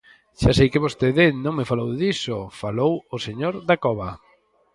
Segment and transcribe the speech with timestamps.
[0.41, 4.11] Xa sei que vostede non me falou diso, falou o señor Dacova.